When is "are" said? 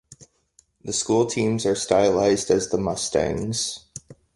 1.63-1.75